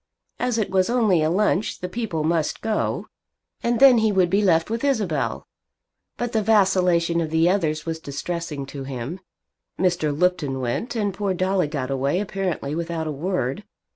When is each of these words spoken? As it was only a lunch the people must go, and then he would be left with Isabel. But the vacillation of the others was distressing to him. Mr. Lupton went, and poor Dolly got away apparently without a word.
As 0.39 0.57
it 0.57 0.71
was 0.71 0.89
only 0.89 1.21
a 1.21 1.29
lunch 1.29 1.77
the 1.79 1.87
people 1.87 2.23
must 2.23 2.61
go, 2.61 3.05
and 3.61 3.79
then 3.79 3.99
he 3.99 4.11
would 4.11 4.31
be 4.31 4.41
left 4.41 4.71
with 4.71 4.83
Isabel. 4.83 5.45
But 6.17 6.31
the 6.31 6.41
vacillation 6.41 7.21
of 7.21 7.29
the 7.29 7.47
others 7.47 7.85
was 7.85 7.99
distressing 7.99 8.65
to 8.65 8.83
him. 8.83 9.19
Mr. 9.79 10.11
Lupton 10.11 10.59
went, 10.59 10.95
and 10.95 11.13
poor 11.13 11.35
Dolly 11.35 11.67
got 11.67 11.91
away 11.91 12.19
apparently 12.19 12.73
without 12.73 13.05
a 13.05 13.11
word. 13.11 13.63